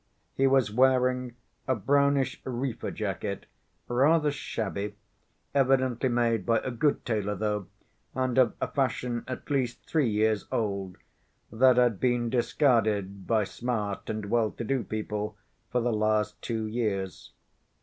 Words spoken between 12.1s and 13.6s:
discarded by